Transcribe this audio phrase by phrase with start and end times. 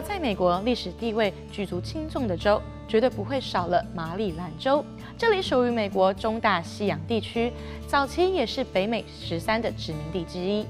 [0.00, 4.84] 在美国历史地位举足轻重的州，绝对不会少了马里兰州。
[5.18, 7.52] 这里属于美国中大西洋地区，
[7.86, 10.66] 早期也是北美十三的殖民地之一。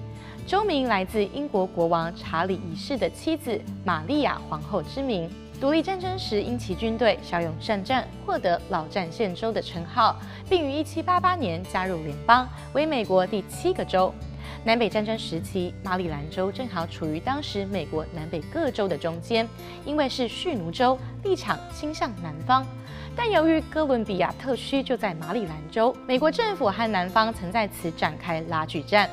[0.46, 5.30] 州名来自英国国王查理一世的妻子玛丽亚皇后之名。
[5.60, 10.16] 独立战争时，因其军队骁勇善战，获得老战线州的称号，
[10.48, 14.12] 并于1788年加入联邦，为美国第七个州。
[14.64, 19.48] 南北战争时期，马里兰州正好处于当时美国南北各州的中间，
[19.84, 22.66] 因为是蓄奴州，立场倾向南方。
[23.16, 29.08] 但由于哥伦比亚特区就在马里兰州，美国政府和南方曾在此展开拉锯战。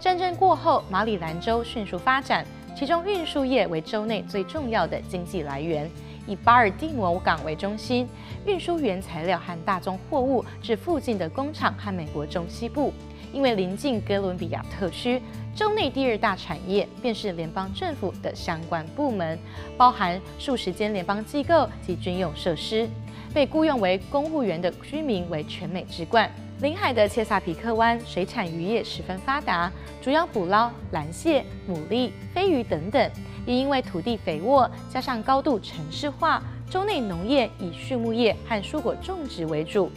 [0.00, 5.90] 战争过后，马里兰州迅速发展，其中运输业为州内最重要的经济来源，
[6.26, 8.08] 以巴尔的摩港为中心，
[8.46, 12.92] 运输原材料和大宗货物至附近的工厂和美国中西部。
[13.32, 15.20] 因为临近哥伦比亚特区，
[15.56, 19.38] 州内第二大产业便是联邦政府的相关部门，
[19.76, 22.86] 包含数十间联邦机构及军用设施。
[23.32, 26.30] 被雇佣为公务员的居民为全美之冠。
[26.60, 33.10] 临海的切萨皮克湾水产渔业十分发达，主要捕捞蓝蟹、牡蛎、飞鱼等等。
[33.46, 39.90] 也因为土地肥沃，加上高度城市化，州内农业以畜牧业和蔬果种植为主。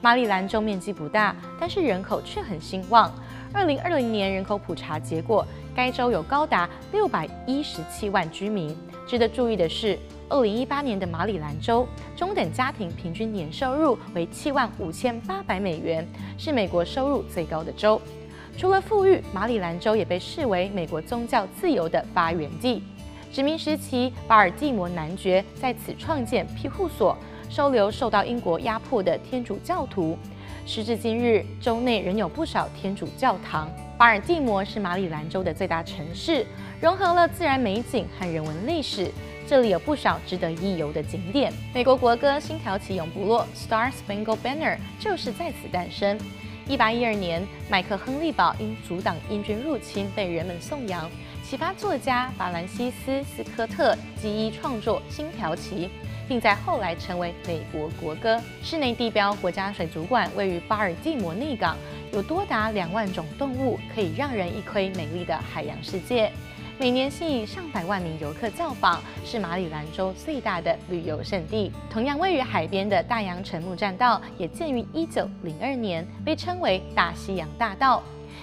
[0.00, 3.12] 马里兰州面积不大，但是人口却很兴旺。
[3.52, 8.76] 二零二零年人口普查结果，该州有高达六百一十七万居民。
[9.06, 11.86] 值得注意的是，二零一八年的马里兰州
[12.16, 16.06] 中等家庭平均年收入为七万五千八百美元，
[16.38, 18.00] 是美国收入最高的州。
[18.56, 22.82] 除了富裕，马里兰州也被视为美国宗教自由的发源地。
[23.32, 27.16] 殖民时期，巴尔的摩男爵在此创建庇护所，
[27.48, 30.18] 收留受到英国压迫的天主教徒。
[30.66, 33.70] 时至今日，州内仍有不少天主教堂。
[33.96, 36.46] 巴尔的摩是马里兰州的最大城市，
[36.78, 39.10] 融合了自然美景和人文历史。
[39.46, 41.50] 这里有不少值得一游的景点。
[41.74, 46.18] 美国国歌《星条旗永不落》（Star Spangled Banner） 就是在此诞生。
[46.68, 51.10] 一八一二年，麦克亨利堡因阻挡英军入侵被人们颂扬，
[51.52, 55.86] 启发作家法兰西斯·斯科特基伊创作《星条旗》，
[56.26, 58.40] 并在后来成为美国国歌。
[58.62, 61.76] 室内地标国家水族馆位于巴尔的摩内港，
[62.10, 66.32] 有多达两万种动物，可以让人一窥美丽的海洋世界。
[66.78, 71.70] 每年吸引上百万名游客造访，是马里兰州最大的旅游胜地。
[71.90, 78.02] 同样位于海边的大洋城木栈道，也建于一九零二年，被称为大西洋大道。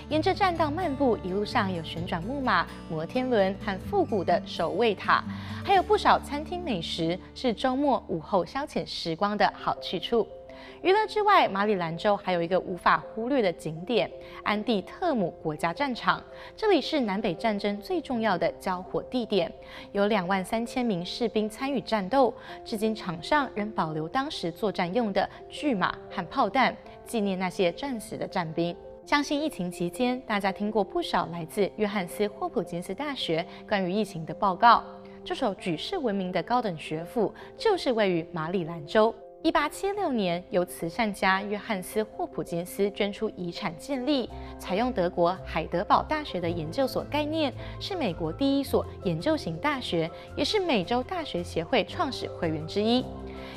[0.10, 5.24] 沿着栈道漫步，一路上有旋转木马、摩天轮和复古的守卫塔，
[5.64, 10.28] 还有不少餐厅美食，是周末午后消遣时光的好去处。
[10.82, 14.10] 娱乐之外，马里兰州还有一个无法忽略的景点——
[14.44, 16.22] 安蒂特姆国家战场。
[16.56, 19.52] 这里是南北战争最重要的交火地点，
[19.94, 22.34] 有两万三千名士兵参与战斗。
[22.66, 28.76] 至今，场上仍保留当时作战用的巨马和炮弹，纪念那些战死的战兵。
[29.09, 34.84] 相信疫情期间，大家听过不少来自约翰斯霍普金斯大学关于疫情的报告。
[35.25, 39.12] 这所举世闻名的高等学府，就是位于马里兰州。
[39.42, 44.30] 一八七六年，由慈善家约翰斯·霍普金斯捐出遗产建立，
[44.60, 53.06] 采用德国海德堡大学的研究所概念，是美国第一所研究型大学，也是美洲大学协会创始会员之一，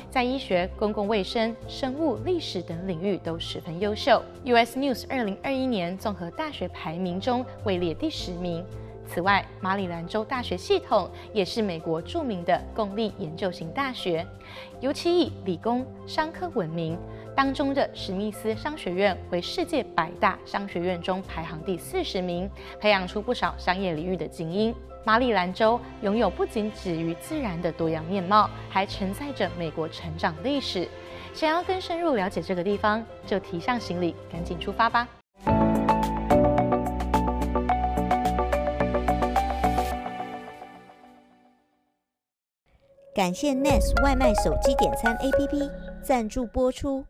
[0.09, 4.23] 在医学、公共卫生、生物、历史等领域都十分优秀。
[4.45, 8.63] US News 二零二一年综合大学排名中位列第十名。
[9.05, 14.25] 此外，马里兰州大学系统也是美国著名的公立研究型大学，
[14.79, 16.97] 尤其以理工商科闻名。
[17.35, 22.49] 当中的史密斯商学院为世界百大商学院中排行第四十名，
[22.79, 24.73] 培养出不少商业领域的精英。
[25.03, 30.87] 马里兰州拥有不仅止于自然的多样面貌，还承载着美国成长历史。
[31.33, 35.07] 想要更深入了解这个地方，就提上行李，赶紧出发吧！
[43.13, 45.69] 感谢 Nest 外卖手机点餐 APP
[46.01, 47.05] 赞助播出。